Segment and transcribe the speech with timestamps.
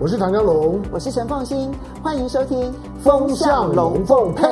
[0.00, 1.72] 我是唐江龙，我是陈凤新，
[2.04, 4.44] 欢迎收听《风向龙凤配》。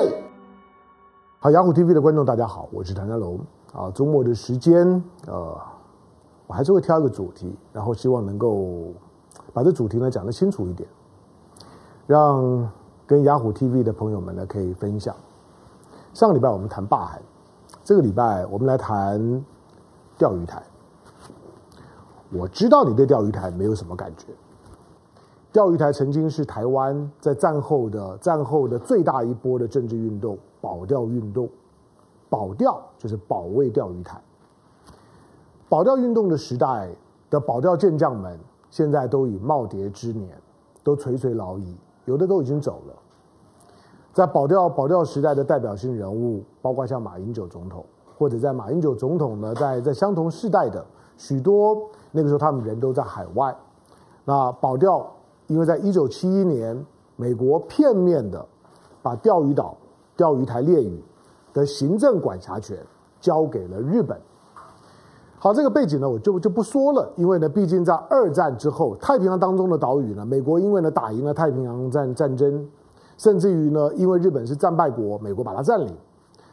[1.39, 3.39] 好，雅虎 TV 的观众大家好，我是唐家龙。
[3.73, 5.57] 啊，周末的时间，呃，
[6.49, 8.93] 我还是会挑一个主题，然后希望能够
[9.53, 10.89] 把这主题呢讲得清楚一点，
[12.09, 12.69] 让
[13.07, 15.15] 跟雅虎 TV 的朋友们呢可以分享。
[16.13, 17.23] 上个礼拜我们谈霸海，
[17.85, 19.45] 这个礼拜我们来谈
[20.19, 20.61] 钓鱼台。
[22.33, 24.27] 我知道你对钓鱼台没有什么感觉。
[25.57, 31.49] 钓鱼台曾经是台湾在战后的战后的最大一波的政治运动——保钓运动。
[32.29, 34.21] 保钓就是保卫钓鱼台。
[35.67, 36.91] 保钓运动的时代
[37.31, 40.39] 的保钓健将们，现在都已耄耋之年，
[40.85, 42.95] 都垂垂老矣，有的都已经走了。
[44.13, 47.83] 在保钓保钓时代的代表性人物，包括像马英九总统，
[48.19, 50.85] 或者在马英九总统呢，在在相同世代的
[51.17, 53.57] 许多，那个时候他们人都在海外。
[54.27, 55.15] 那保钓。
[55.49, 58.45] 因为在一九七一年，美国片面的
[59.01, 59.77] 把钓鱼岛、
[60.17, 61.01] 钓鱼台列屿
[61.55, 62.77] 的行政管辖权
[63.21, 64.19] 交给了日本。
[65.39, 72.69] 好，这个背景呢，我就就不说了，因为呢，毕竟在二战之后，太平洋当中的岛屿呢，美国因为呢打赢了太平洋战战争，
[73.17, 75.95] 甚至于呢，因为日本是战败国，美国把它占领，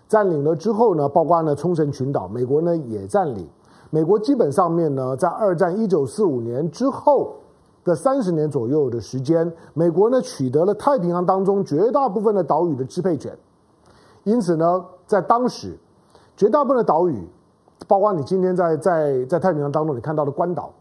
[0.07, 3.47] 占领了之后呢，包括呢冲绳群岛，美国呢也占领。
[3.89, 7.33] 美国基本上面呢，在二战一九四五年之后。
[7.83, 13.37] 的三十年左右的时间，美国呢取得了太平洋当中绝大部分的岛屿的支配权，
[14.23, 15.77] 因此呢，在当时，
[16.37, 17.27] 绝大部分的岛屿，
[17.87, 20.71] 包括你今天在在在太平洋当中你看到的关岛，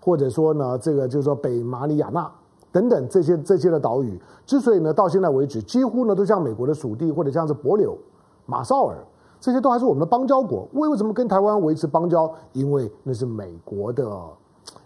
[0.00, 2.28] 或者说呢这个就是说北马里亚纳
[2.72, 7.94] 等等这些这些的岛屿，之所以呢到现在为止几乎呢都像美国的属地，或者像是帛琉、
[8.46, 8.96] 马绍尔，
[9.38, 10.68] 这些都还是我们的邦交国。
[10.72, 12.28] 为为什么跟台湾维持邦交？
[12.52, 14.04] 因为那是美国的。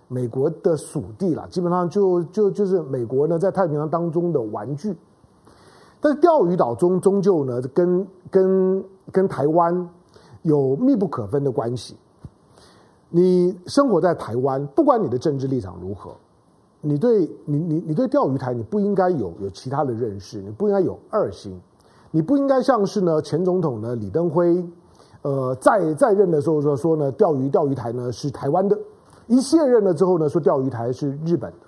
[0.09, 4.97] 美国的属地了，基本上就就就是美国呢在太平洋当中的玩具。
[6.01, 9.89] 但是钓鱼岛中终究呢跟跟跟台湾
[10.43, 11.97] 有密不可分的关系。
[13.09, 16.13] 你生活在台湾，不管你的政治立场如何，
[16.81, 21.59] 你对你你你对钓鱼台你不应该有有其他的认识，你不应该有二心，
[22.11, 24.65] 你不应该像是呢前总统呢李登辉，
[25.23, 28.79] 呃在在任的时候说说呢钓鱼钓鱼台呢是台湾的。
[29.27, 31.67] 一卸任了之后呢，说钓鱼台是日本的，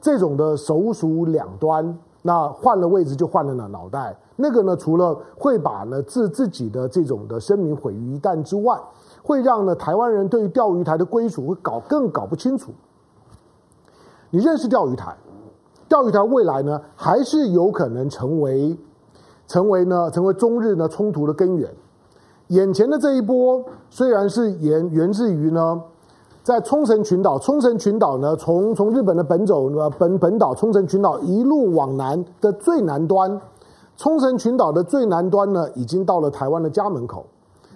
[0.00, 4.16] 这种的首鼠两端，那换了位置就换了呢脑袋。
[4.36, 8.80] 那个呢，除了会把呢自自己的这种的声明毁于一旦之外，
[9.24, 12.72] 会让呢台湾人对于钓鱼台的归属会搞更搞不清楚。
[14.30, 15.16] 你认识钓鱼台，
[15.88, 18.78] 钓鱼台未来呢还是有可能成为
[19.48, 21.68] 成为呢成为中日呢冲突的根源。
[22.48, 25.82] 眼前的这一波虽然是源源自于呢。
[26.44, 33.40] 在冲绳群岛，冲绳群岛呢，从从日本的本州呃本本岛冲绳群岛一路往南的最南端，
[33.96, 37.24] 冲绳群岛的最南端呢，已经到了台湾的家门口，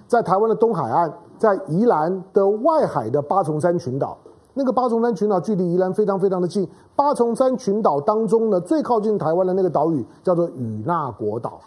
[0.07, 4.15] 在台湾的东海岸，在宜兰的外海的八重山群岛，
[4.53, 6.69] 那个八重山群岛距离宜兰非常非常的近。
[6.95, 11.59] 八重山群岛当中呢，最靠近台湾的那个岛屿叫做与那国岛，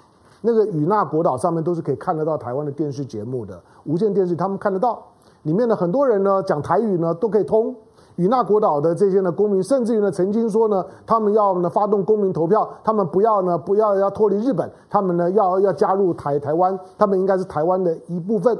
[0.41, 5.01] 那个与那国岛上面都是可以看得到台湾的电视节目的无线电视，他们看得到。
[5.43, 7.75] 里面的很多人呢，讲台语呢都可以通。
[8.17, 18.55] 与那国岛的这些呢公民，甚至于呢曾经说呢，他们要呢发动公民投票，他们不要呢不要要脱离日本，他们呢要要加入台台湾，他们应该是台湾的一部分。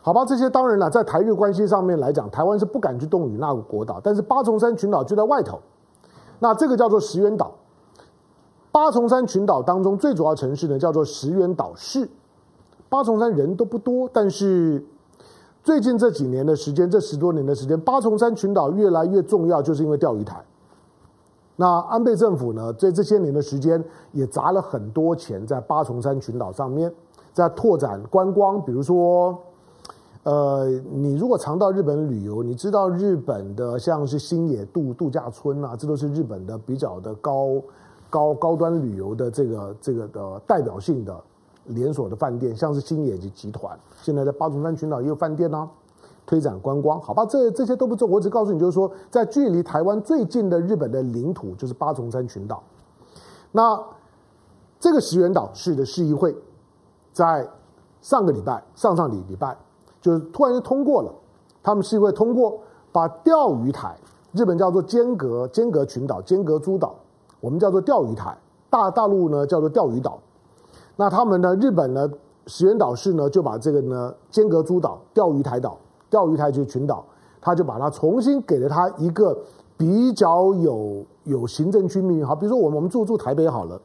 [0.00, 5.58] 好吧，这些当然了，在台日关系上面来讲，台湾是不敢去动与那国岛，但是八重山群岛就在外头。
[6.38, 7.52] 那这个叫做石垣岛。
[8.70, 12.08] 八重山群岛当中最主要城市呢叫做石垣岛市。
[12.88, 14.86] 八重山人都不多，但是。
[15.66, 20.40] 最近这几年的时间，这十多年的时间，八重山群岛越来越重要，就是因为钓鱼台。
[21.56, 23.82] 那安倍政府呢，在这些年的时间
[24.12, 26.94] 也砸了很多钱在八重山群岛上面，
[27.32, 28.64] 在拓展观光。
[28.64, 29.36] 比如说，
[30.22, 37.60] 呃，你如果常到日本旅游，你知道日本的像是新野度度假村啊，这都是日本的比较的高
[38.08, 41.20] 高高端旅游的这个这个的代表性的。
[41.68, 45.68] 连锁的饭店，像是星野集集团，现在在八重山群岛也有饭店呢、
[46.24, 52.62] 推展观光，好吧，这这些都不重要，我只告诉你，就是说，在距离台湾最近的日本的领土就是八重山群岛。
[53.52, 53.82] 那
[54.78, 56.36] 这个石垣岛市的市议会，
[57.12, 57.48] 在
[58.00, 59.56] 上个礼拜、上上礼礼拜，
[60.00, 61.12] 就是突然就通过了，
[61.62, 62.60] 他们市议会通过
[62.92, 63.96] 把钓鱼台，
[64.32, 66.94] 日本叫做间阁间阁群岛、间阁诸岛，
[67.40, 68.36] 我们叫做钓鱼台，
[68.68, 70.18] 大大陆呢叫做钓鱼岛。
[70.96, 71.54] 那他们呢？
[71.56, 72.10] 日本呢？
[72.48, 75.76] 石垣岛市呢就把这个呢尖阁诸岛、钓鱼台岛、
[76.08, 77.04] 钓鱼台就群岛，
[77.40, 79.36] 他就把它重新给了他一个
[79.76, 83.80] 比较有有行政区命名好，比如说我们我们住住台北好了，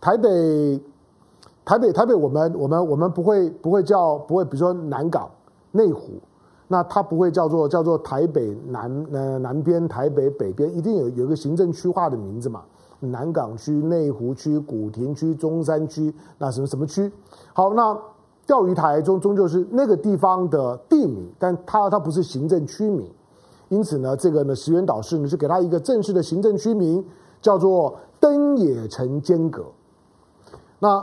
[0.00, 0.80] 台北
[1.64, 5.28] 台北台北我们我们我们不会不会叫不会，比如说南港
[5.72, 6.12] 内湖，
[6.68, 12.62] 那它不会叫做叫做台北南呃南边台北北边，一定有有一个行政区划的名字嘛，
[13.00, 17.10] 南港区、内湖区、古亭区、中山区，那什么什么区？
[17.52, 17.98] 好，那
[18.46, 23.10] 钓鱼台终终究是那个地方的地名，但它它不是行政区名。
[23.68, 27.04] 因此呢，这个呢，石原岛市呢，就给它一个正式的行政区名，
[27.40, 29.64] 叫做登野城间阁。
[30.78, 31.02] 那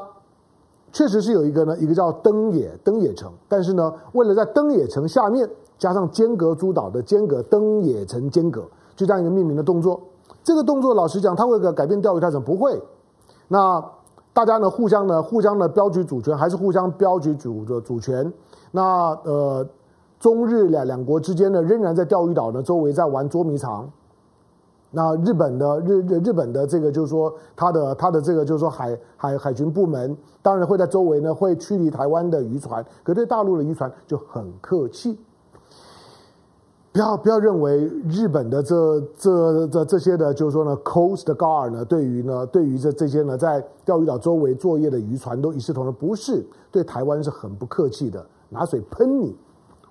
[0.91, 5.49] 确实是有一个呢，一个叫登野登野城，但是呢，为了在登野城下面
[5.79, 8.63] 加上间阁诸岛的间阁，登野城间阁，
[8.95, 9.99] 就这样一个命名的动作。
[10.43, 12.81] 这个动作老实讲，它会改变钓鱼台怎么不会？
[13.47, 13.83] 那
[14.33, 18.31] 大家呢，互相呢，互相的标举主权，还是互相标举主的主权？
[18.71, 19.67] 那呃。
[20.21, 23.89] 中日两两国之间呢，仍然在钓鱼岛呢周围在玩捉迷藏。
[24.91, 35.17] 那日本的日日日本的这个就是说，他的他的这个就是说海海海军部门，当然会在周围呢会驱离台湾的渔船，可对大陆的渔船就很客气。
[36.93, 49.35] 不要不要认为日本的这这这这些的，就是说呢，Coast Guard 呢，对于呢对于这这些呢在钓鱼岛周围作业的渔船都一视同仁，不是对台湾是很不客气的，拿水喷你。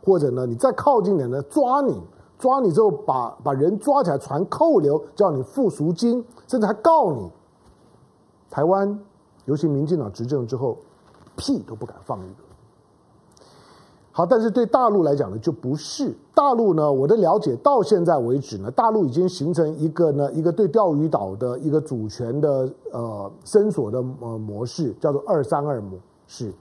[0.03, 2.01] 或者呢，你再靠近点呢，抓你，
[2.39, 7.31] 抓你之后把把人抓起来，船扣留，叫你付赎金，甚至还告你。
[8.49, 8.99] 台湾，
[9.45, 10.79] 尤其民进党执政之后，
[11.37, 12.50] 屁都不敢放一个。
[14.21, 16.93] 好，但是对大陆来讲呢，就不是大陆呢。
[16.93, 26.53] 我的了解到现在为止呢，大陆已经形成一个呢，一个对钓鱼岛的一个主权的呃伸索的呃模式，叫做二三二模式。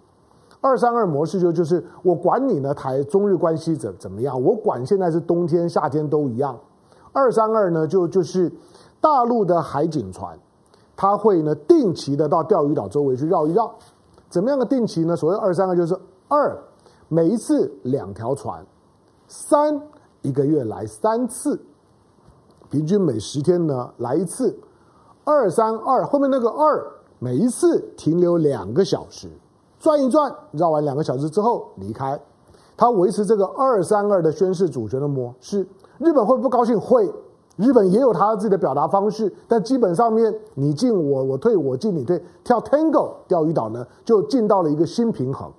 [0.62, 4.42] 二三二模式就就是我管你呢，台中日关系怎怎么样？
[4.42, 6.58] 我管现在是冬天夏天都一样。
[7.12, 8.50] 二三二呢，就就是
[9.02, 10.40] 大陆的海警船，
[10.96, 13.70] 它会呢定期的到钓鱼岛周围去绕一绕。
[14.30, 15.14] 怎么样的定期呢？
[15.14, 15.94] 所谓二三二就是
[16.30, 16.58] 二
[17.12, 18.64] 每一次两条船，
[19.28, 19.82] 三
[20.22, 21.60] 一个月来三次，
[22.70, 24.56] 平均每十天呢来一次。
[25.24, 29.28] 二三二后面那个二每一次停留两个小时。
[29.80, 32.20] 转一转，绕完两个小时之后离开，
[32.78, 35.66] 他维持这个二三二的宣示主权的模式。
[35.98, 36.80] 日本会不高兴？
[36.80, 37.12] 会。
[37.56, 45.52] 日本也有他自己的表达方式，但基本上面你进我我退，我进你退，跳 Tango，钓鱼岛呢就进到了一个新平衡。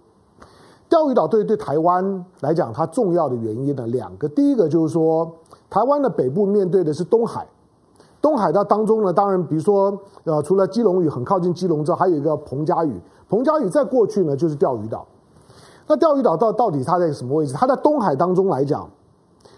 [0.91, 5.31] 钓鱼岛对对台湾来讲，它重要的原因呢两个，第一个就是说，
[5.71, 7.47] 台湾的北部面对的是东海，
[8.21, 13.01] 东海的当中呢，当然比如说呃，除了基隆屿很靠近基隆之后，还有一个彭佳屿。
[13.29, 15.07] 彭佳屿再过去呢，就是钓鱼岛。
[15.87, 17.55] 那钓鱼岛到到底它在什么位置？
[17.55, 18.91] 它在东海当中来讲，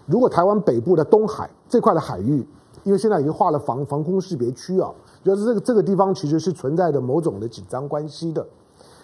[0.05, 2.47] 如果台湾北部的东海这块的海域，
[2.83, 4.91] 因为现在已经划了防防空识别区啊，
[5.23, 8.45] 就是这个这个地方其实是存在着某种的紧张关系的。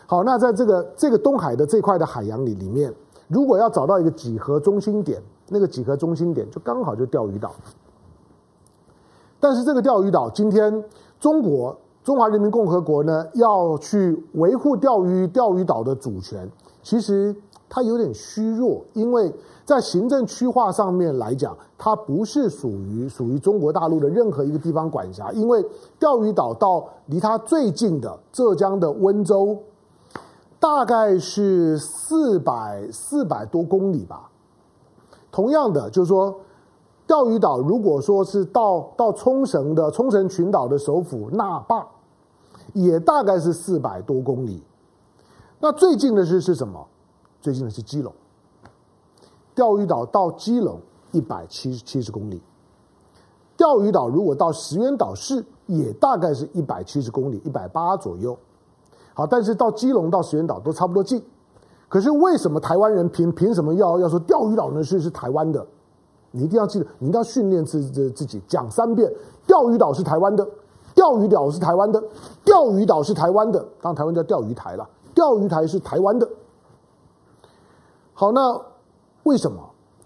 [0.09, 2.91] 好，那在这个这个东海的这块的海洋里里面，
[3.27, 7.51] 如果要找到一个几何中心点，那个几何中心点就刚好就钓鱼岛。
[9.39, 10.83] 但是这个钓鱼岛今天
[11.19, 11.77] 中国。
[12.01, 16.49] 中华人民共和国呢，要去维护钓鱼钓鱼岛的主权，
[16.81, 17.35] 其实
[17.67, 19.31] 它有点虚弱，因为
[19.63, 25.63] 在行政区划上面来讲，它不是属于属于中国大陆的任何一个地方管辖，因为
[25.99, 29.55] 钓鱼岛到离它最近的浙江的温州，
[30.59, 34.29] 大概是四百四百多公里吧。
[35.31, 36.41] 同样的，就是说，
[37.07, 41.87] 钓鱼岛如果说是到到冲绳的冲绳群岛的首府那霸。
[42.73, 44.61] 也大概是四百多公里，
[45.59, 46.85] 那最近的是是什么？
[47.41, 48.13] 最近的是基隆，
[49.55, 50.79] 钓鱼岛到基隆
[51.11, 52.43] 一百七十七十公里，
[53.57, 58.37] 钓鱼岛如果到石垣岛市也大概是一百七十公里，一百八左右。
[59.13, 61.23] 好，但是到基隆到石垣岛都差不多近，
[61.87, 64.83] 可是为什么台湾人凭凭什么要要说钓鱼岛呢？
[64.83, 65.65] 是是台湾的？
[66.31, 69.11] 你一定要记得，你一定要训练自自自己讲三遍，
[69.47, 70.47] 钓鱼岛是台湾的。
[70.95, 72.03] 钓鱼岛是台湾的，
[72.43, 74.87] 钓鱼岛是台湾的，当台湾叫钓鱼台了。
[75.13, 76.27] 钓鱼台是台湾的。
[78.13, 78.61] 好，那
[79.23, 79.57] 为什么？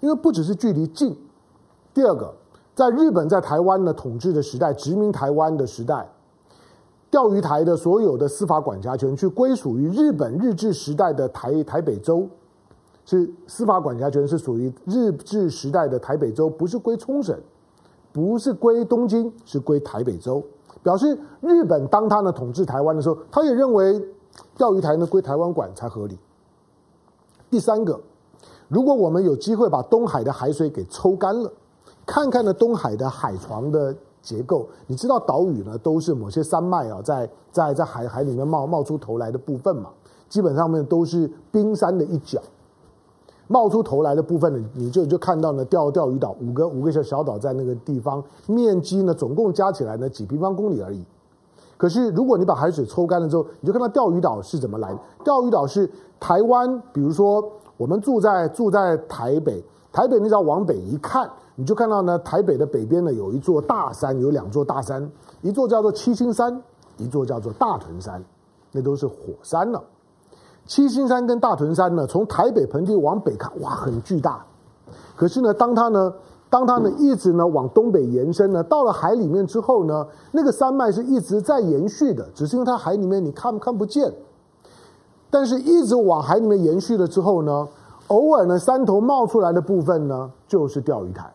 [0.02, 1.18] 因为不只是距离近，
[1.94, 2.34] 第二个，
[2.76, 6.08] 在日本在台湾的统治的时代，殖民台湾的时代，
[7.14, 12.28] 钓鱼台的所有的司法管辖权去归属于日本日治时代的台台北州，
[13.06, 17.40] 是司法管辖权是属于日治时代的台北州，不是归冲绳，
[18.12, 20.44] 不是归东京，是归台北州。
[20.82, 24.04] 表示日本当他呢统治台湾的时候，他也认为
[24.58, 26.18] 钓鱼台呢归台湾管才合理。
[27.52, 28.02] 第三个，
[28.68, 31.54] 如果我们有机会把东海的海水给抽干了，
[32.08, 34.68] 看看呢东海的海床的结构。
[34.88, 39.92] 你知道岛屿呢都是某些山脉啊，在在在海海里面冒冒出头来的部分嘛，
[40.28, 42.42] 基本上面都是冰山的一角。
[43.48, 51.04] 冒出头来的部分呢，你就就看到呢钓钓鱼岛五个五个小小岛在那个地方，面积呢总共加起来呢几平方公里而已。
[51.76, 55.00] 可是如果你把海水抽干了之后，你就看到钓鱼岛是怎么来的。
[55.26, 55.88] 钓鱼岛是
[56.18, 57.44] 台湾，比如说
[57.76, 59.62] 我们住在住在台北，
[59.92, 65.08] 台北你只要往北一看，你就看到呢台北的北边呢有一座大山，有两座大山，
[65.42, 66.62] 一座叫做七星山，
[66.98, 68.24] 一座叫做大屯山，
[68.72, 69.84] 那都是火山了。
[70.66, 74.44] 七星山跟大屯山呢，从台北盆地往北看，哇，很巨大。
[75.16, 76.14] 可是呢，当它呢，
[76.50, 84.12] 当它呢一直呢往东北延伸呢，到了海里面之后呢，那个山脉是一直在延续的，只是因为它海里面你看看不见。
[85.30, 87.68] 但是一直往海里面延续了之后呢，
[88.08, 91.32] 偶尔呢山头冒出来的部分呢，就是钓鱼台。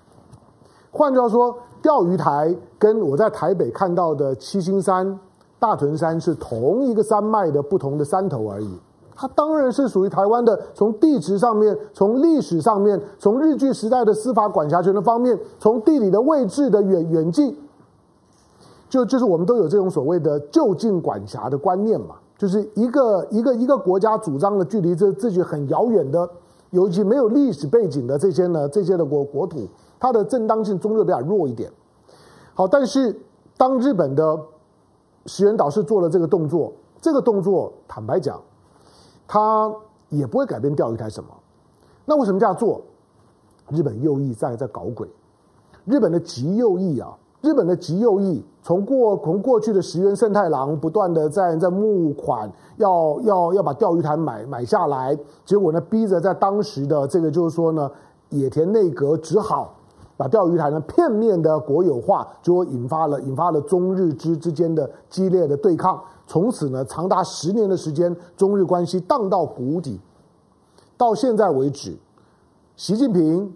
[0.90, 5.18] 换句话说，钓鱼台跟我在台北看到的七星山、
[5.58, 8.78] 大屯山是同一个山脉的不同的山头而已。
[9.20, 17.56] 它当然是属于台湾的，从地质上面，从历史上面，从日据时代的司法管辖权的方面，从地理的位置的远远近，
[18.88, 26.30] 就就是我们都有这种所谓的就近管辖的观念嘛，就是一个一个一个国家主张的距离这自己很遥远的，
[26.70, 29.66] 尤其没有历史背景的这些呢，这些的国国土，
[29.98, 31.70] 它的正当性终究比较弱一点。
[32.54, 33.20] 好，但是
[33.56, 34.38] 当日本的
[35.26, 38.40] 石原导是做了这个动作，这个动作坦白讲。
[39.30, 39.70] 他
[40.08, 41.28] 也不会改变钓鱼台什么，
[42.06, 42.80] 那为什么这样做？
[43.68, 45.06] 日本右翼在在搞鬼，
[45.84, 55.14] 日本的极右翼啊，日本的极右翼从过从过去的石原慎太郎不断的在在募款，要要要把钓鱼台买买下来，
[55.44, 57.90] 结果呢，逼着在当时的这个就是说呢，
[58.30, 59.74] 野田内阁只好
[60.18, 66.02] 把钓鱼台呢片面的国有化，就引发了引发了中日之之间的激烈的对抗。
[66.26, 70.00] 从此呢，长达十年的时间，中日关系荡到谷底。
[70.96, 71.96] 到现在为止，
[72.76, 73.54] 习近平，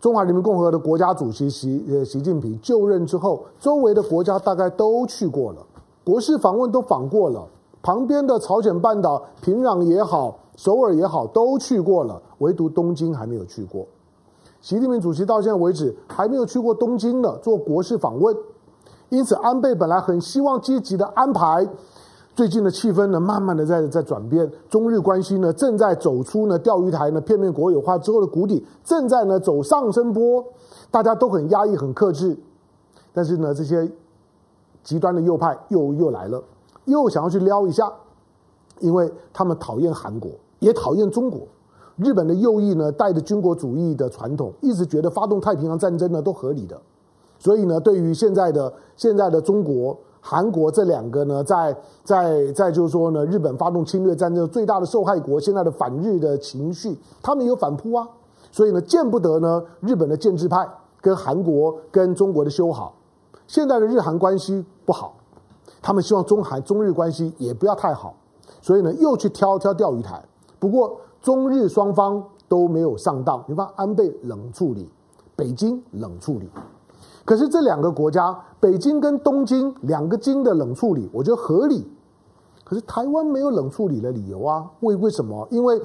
[0.00, 5.64] 中华人民共和国的国家主席习呃习近平就任之后，周围的国家大概都去过了，
[6.02, 7.46] 国事访问都访过了，
[7.80, 13.86] 旁边的朝鲜半岛平壤也好，首尔也好，都去过了，唯独东京还没有去过。
[14.62, 18.34] 习近平主席到现在为止还没有去过东京呢，做国事访问。
[19.08, 21.68] 因此，安倍本来很希望积极的安排，
[22.36, 30.42] 最近的气氛呢，慢慢的在在转变，中日关系呢，正在走出呢钓鱼台呢片面国有化之后的谷底，正在呢走上升坡，
[30.92, 32.38] 大家都很压抑、很克制，
[33.12, 33.90] 但是呢，这些
[34.84, 36.40] 极端的右派又又来了，
[36.84, 37.92] 又想要去撩一下，
[38.78, 41.40] 因为他们讨厌韩国，也讨厌中国。
[41.96, 46.80] 日本的右翼呢，带着军国主义的传统，一直觉得发动太平洋战争呢都合理的。
[47.38, 58.08] 所以呢，对于现在的现在的中国、韩国这两个呢，在在在就是说呢，日本发动侵略战争最大的受害国，现在的反日的情绪，他们有反扑啊。
[58.50, 60.68] 所以呢，见不得呢，日本的建制派
[61.00, 62.94] 跟韩国跟中国的修好。
[63.46, 65.14] 现在的日韩关系不好，
[65.82, 68.14] 他们希望中韩中日关系也不要太好，
[68.60, 70.22] 所以呢，又去挑挑钓鱼台。
[70.58, 74.90] 不过中日双方都没有上当，你看安倍冷处理，
[75.36, 76.50] 北京冷处理。
[77.24, 81.88] 可是这两个国家，北京跟东京两个京的冷处理，我觉得合理。
[82.64, 84.68] 可是台湾没有冷处理的理由啊？
[84.80, 85.46] 为为什么？
[85.50, 85.80] 因为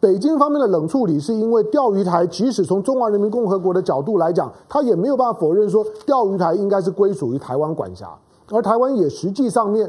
[0.00, 8.10] 北京方面的冷处理，是因为钓鱼台，即使从中华人民共和国的角度来讲，他也没有办法否认说钓鱼台应该是归属于台湾管辖，
[8.50, 9.88] 而台湾也实际上面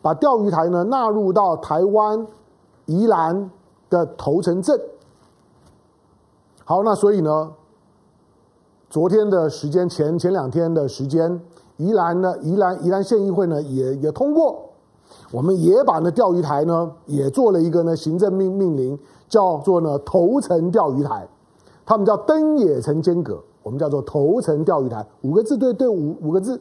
[0.00, 2.26] 把钓鱼台呢纳入到台湾
[2.86, 3.50] 宜兰
[3.94, 4.80] 的头城镇。
[6.64, 7.52] 好，那所以呢？
[8.90, 11.40] 昨天的时间，前前两天的时间，
[11.78, 14.70] 宜兰呢，宜兰宜兰县议会呢也也通过，
[15.32, 18.96] 我们也把那钓鱼台呢也做了一个呢行政命命令，
[19.28, 21.26] 叫做呢头城钓鱼台，
[21.84, 26.60] 他们叫登野城间隔，我们叫做头城钓鱼台，五个字对对五五个字。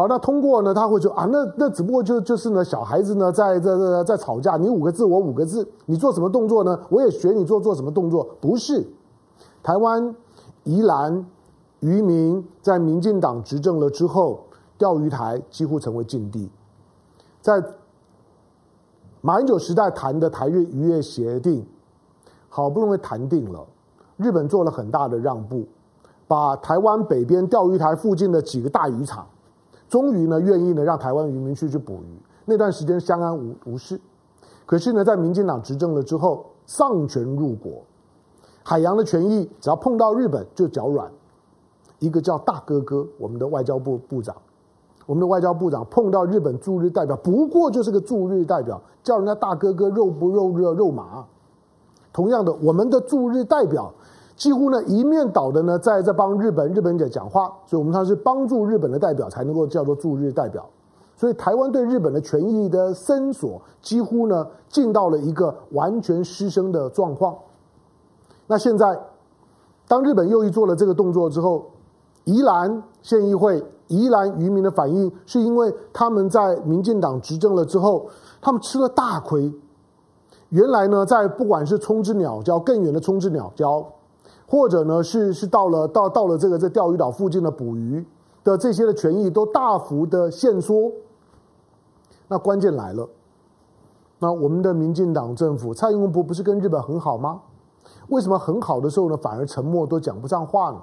[0.00, 6.80] 好，那通过呢，他会说啊，那那只不过就就是呢小孩子呢在在在在吵架，你五个字我五个字，你做什么动作呢？
[6.88, 8.86] 我也学你做做什么动作，不是
[9.62, 10.14] 台湾。
[10.64, 11.24] 宜兰
[11.80, 14.44] 渔民在民进党执政了之后，
[14.76, 16.50] 钓鱼台几乎成为禁地。
[17.40, 17.64] 在
[19.22, 21.66] 马英九时代谈的台日渔业协定，
[22.50, 23.66] 好不容易谈定了，
[24.18, 25.66] 日本做了很大的让步，
[26.28, 29.26] 把台湾北边钓鱼台附近的几个大渔场，
[29.90, 32.22] 终于呢愿意呢让台湾渔民去去捕鱼。
[32.46, 34.00] 那段时间相安无无事，
[34.64, 37.82] 可是呢在民进党执政了之后，丧权入国。
[38.62, 41.10] 海洋的权益，只要碰到日本就脚软，
[41.98, 44.36] 一个叫大哥哥，我们的外交部部长，
[45.06, 51.24] 我们的外交部长碰到日本驻日代表，不过就是个驻日代表，叫人家大哥哥肉不肉热肉麻。
[52.12, 53.92] 同样的，我们的驻日代表
[54.40, 60.66] 几乎呢一面倒的呢在在帮日本日本人讲话，所以我们他是帮助日本的代表才能够叫做驻日代表。
[61.14, 67.36] 所以台湾对日本的权益的伸索，几乎呢进到了一个完全失声的状况。
[68.46, 68.98] 那现在，
[69.86, 71.66] 当日本又一做了这个动作之后，
[72.24, 78.08] 宜兰县议会、宜兰渔民的反应，是因为他们在民进党执政了之后，
[78.40, 79.52] 他们吃了大亏。
[80.48, 83.84] 原来呢，在不管是冲之鸟礁更远的冲之鸟礁，
[84.50, 88.04] 或者呢是是到了到到了这个在钓鱼岛附近的捕鱼
[88.42, 90.90] 的这些的权益，都大幅的限缩。
[92.26, 93.08] 那关键来了，
[94.18, 97.42] 那我们的民进党政府蔡英文不不是跟日本很好吗？
[98.08, 100.82] 为什么很好的时候呢，反而沉默都讲不上话呢？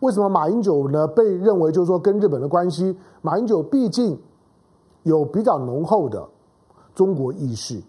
[0.00, 4.20] 为什么马英九呢被认为就是说跟日本的关系，马英九毕竟
[5.04, 6.28] 有比较浓厚的
[6.92, 7.80] 中国意识，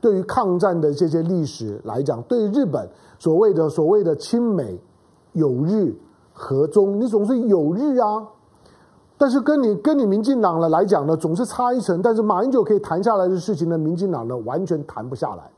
[0.00, 2.88] 对于抗战的这些历史来讲，对日本
[3.18, 4.80] 所谓的所谓的亲美、
[5.32, 5.94] 友日、
[6.32, 8.26] 和中，你总是友日啊。
[9.16, 12.00] 但是跟你跟你民进党呢来讲呢，总是差一层。
[12.00, 15.50] 但是马英九可以谈下来的事情呢，民进党呢完全谈不下来。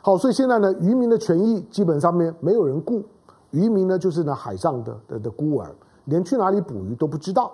[0.00, 3.02] 好，所以现在呢，渔民的权益基本上面没有人顾，
[3.50, 5.70] 渔民呢就是呢海上的的的孤儿，
[6.06, 7.52] 连去哪里捕鱼都不知道。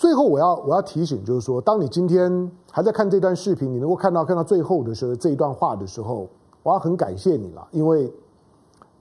[0.00, 6.26] 最后我要我要提醒，就是说，当你今天还在看这段视频，你能够看到看到最后的时候这一段话的时候，
[6.62, 8.10] 我要很感谢你了，因为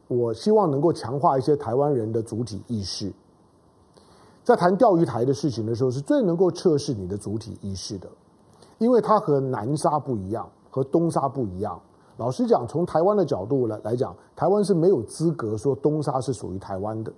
[0.10, 3.14] 我希望能够强化一些台湾人的主体意识。
[4.44, 8.10] 在谈钓鱼台的事情的时候，是最能够测试你的主体意识的，
[8.78, 11.80] 因为它和南沙不一样，和东沙不一样。
[12.18, 17.14] 老实讲，从台湾的角度来来讲，台湾是没有资格说东沙是属于台湾的，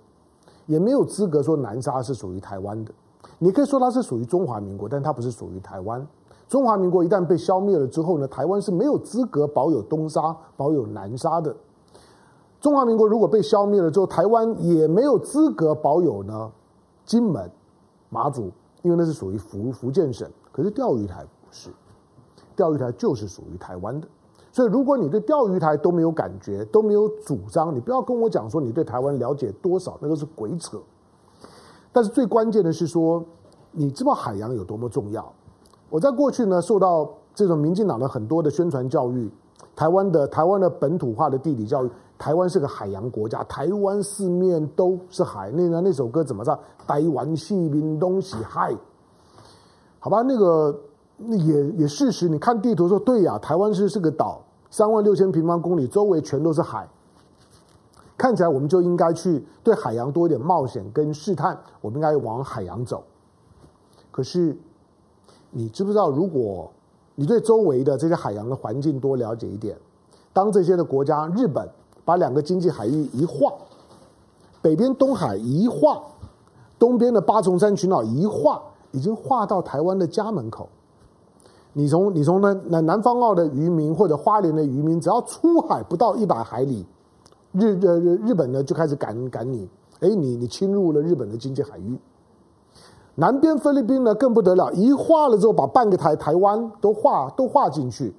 [0.66, 2.94] 也没有资格说南沙是属于台湾的。
[3.38, 6.06] 你可以说它是属于中华民国，但它不是属于台湾。
[6.48, 11.54] 中华民国一旦被消灭了之后呢，台湾是没有资格保有东沙、保有南沙的。
[12.60, 16.50] 中华民国如果被消灭了之后，台湾也没有资格保有呢。
[17.04, 17.50] 金门、
[18.10, 21.70] 马祖，因为那是属于福福建省，可是钓鱼台不是，
[22.54, 24.06] 钓鱼台就是属于台湾的。
[24.52, 30.78] 所以，如果你对钓鱼台都没有感觉，都没有主张，你不要跟我讲说你对台湾了解多少，那都是鬼扯。
[31.92, 33.22] 但是最关键的是说，
[33.70, 35.32] 你知道海洋有多么重要。
[35.90, 39.30] 我在过去呢，受到这种民进党的很多的宣传教育，
[39.76, 41.90] 台湾的台湾的本土化的地理教育。
[42.18, 45.50] 台湾是个海洋国家，台湾四面都是海。
[45.50, 46.56] 那那首歌怎么唱？
[46.86, 48.72] 台湾四面都是海，
[49.98, 50.22] 好吧？
[50.22, 50.72] 那个
[51.18, 56.88] 也也事实，你看地图说对呀，台湾是是个岛，三万六千平方公里，周围全都是海。
[58.22, 63.02] 看起来我们就应该去对海洋多一点冒险跟试探，我们应该往海洋走。
[64.12, 64.56] 可是
[65.50, 66.70] 你知不知道，如果
[67.16, 69.76] 你对周围的这些海洋的环境多了解一点，
[70.32, 71.68] 当这些的国家，日本。
[72.04, 73.52] 把两个经济海域一划，
[74.60, 76.02] 北边东海一划，
[76.76, 80.68] 东边的八重山群岛一划，已经划到台湾的家门口。
[81.74, 86.84] 你从你从那南南方澳的渔民或者花莲的渔民，只要出海不到一百海里，
[87.52, 89.68] 日日日本呢就开始赶赶你，
[90.00, 91.98] 哎，你你侵入了日本的经济海域。
[93.14, 98.14] 南边菲律宾呢更不得了，一划了之后，把半个台台湾都划都划进去。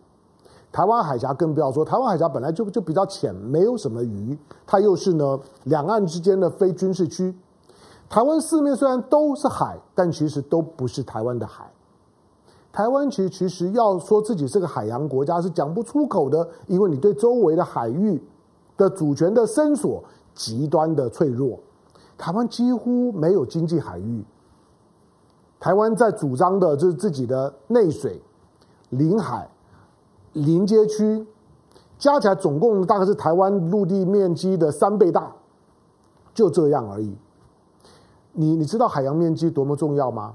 [0.72, 7.36] 台湾海峡更不要说，台湾海峡本来就就比较浅，没有什么鱼，它又是呢两岸之间的非军事区。
[8.10, 11.72] 台湾四面虽然都是海，但其实都不是台湾的海。
[12.72, 18.20] 台湾其实其实要说自己是个海洋国家是讲不出口的，因为你对周围的海域
[18.78, 21.60] 的主权的伸索极端的脆弱。
[22.18, 24.24] 台湾几乎没有经济海域，
[25.60, 28.22] 台湾在主张的就是自己的内水、
[28.90, 29.50] 领海。
[30.34, 31.28] 临街区
[32.00, 35.32] 加起来总共大概是台湾陆地面积的三倍大，
[36.34, 37.16] 就这样而已。
[38.32, 40.34] 你你知道海洋面积多么重要吗？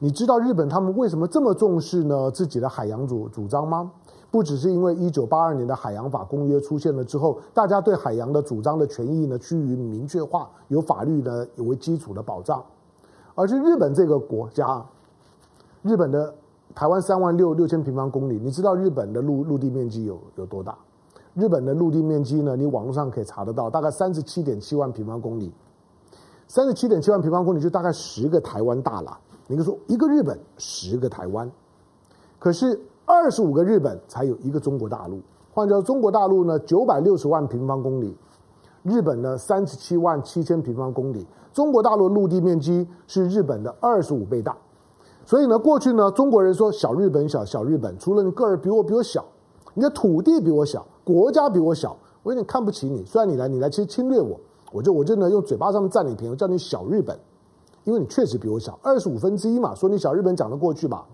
[0.00, 2.28] 你知道日本他们为什么这么重视呢？
[2.32, 3.92] 自己的海洋主主张吗？
[4.32, 12.64] 不只是因为一九八二年的海洋法公约出现了之后，大家对海洋的主张的权益呢趋于明确化，有法律呢为基础的保障，
[13.36, 14.84] 而是日本这个国家，
[15.82, 16.34] 日本的。
[16.74, 20.74] 台湾三万六六千平方公里，你知道日本的陆陆地面积有有多大？
[21.34, 22.56] 日本的陆地面积呢？
[22.56, 25.52] 你网络上可以查得到，大概三十七点七万平方公里。
[26.48, 29.18] 三十七点七万平方公里就大概十个台湾大了。
[29.48, 31.52] 你可以说一个日本十个台湾，
[32.38, 32.80] 可是
[33.12, 35.20] 二十五个日本才有一个中国大陆。
[35.52, 38.16] 换句话说，中国大陆呢九百六十万平方公里，
[38.82, 44.56] 日本呢三十七万七千平方公里，中国大陆陆地面积是日本的二十五倍大。
[45.26, 49.22] 所以呢，过去呢，中国人说小日本小小日本，除了你个儿比我比我小，
[49.74, 53.04] 你的土地比我小，国家比我小，我有点看不起你。
[53.04, 54.40] 虽然你来你来其实侵略我，
[54.72, 57.14] 我就我就呢用嘴巴上面占你便宜，我叫你小日本，
[57.84, 61.06] 因为你确实比我小二十五分之一嘛，说你小日本讲得过去吧？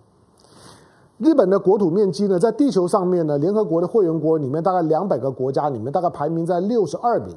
[1.18, 7.37] 日本的国土面积呢，在地球上面呢，联合国的会员国里面大概两百个国家里面，大概排名在六十二名，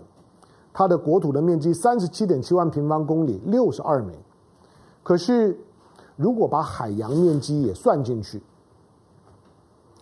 [0.72, 4.16] 它的国土的面积三十七点七万平方公里，六十二名，
[5.04, 5.60] 可是。
[6.18, 8.44] 如果把海洋面积也算进去，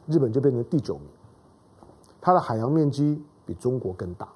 [0.08, 1.04] 日本就变成第九名。
[2.20, 4.28] 它的海洋面积比中国更大。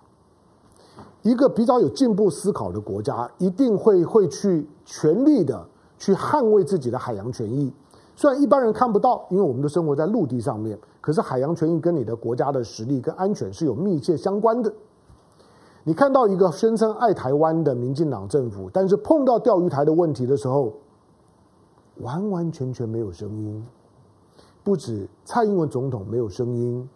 [1.23, 7.73] 一个比较有进步思考的国家，一定会会去全力的去捍卫自己的海洋权益。
[8.15, 14.71] 虽然一般人看不到，因为我们都生活在陆地上面，可是海洋权益跟你的国家的实力跟安全是有密切相关的。
[15.83, 20.71] 你看到一个宣称爱台湾的民进党政府，但是碰到钓鱼台的问题的时候，
[21.97, 23.65] 完完全全没有声音，
[24.63, 26.87] 不止蔡英文总统没有声音，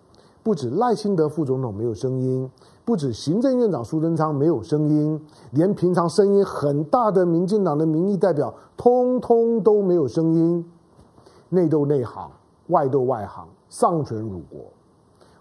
[0.42, 2.50] 不止赖清德副总统没有声音，
[2.86, 5.20] 不止行政院长苏贞昌没有声音，
[5.52, 10.64] 连平常声音很大的民进党的民意代表，通通都没有声音。
[11.50, 12.32] 内斗内行，
[12.68, 14.66] 外斗外行，丧权辱国。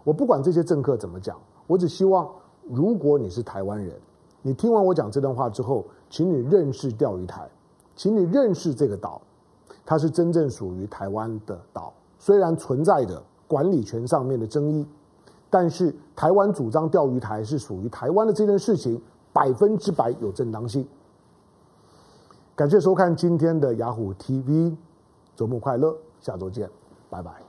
[0.04, 2.28] 我不管这些政客怎么讲，我只希望，
[2.68, 3.94] 如果你是台湾人，
[4.42, 7.48] 你听完我讲这段话之后，请你认识钓鱼台，
[7.96, 9.20] 请你认识这个岛。
[9.84, 14.86] 它是真正属于台湾的岛，虽然存在着管理权上面的争议，
[15.48, 19.00] 但是台湾主张钓鱼台是属于台湾的这件事情，
[19.32, 20.86] 百分之百有正当性。
[22.56, 24.74] 感谢收看今天的雅虎 TV，
[25.36, 26.68] 周末快乐，下周见，
[27.10, 27.45] 拜拜。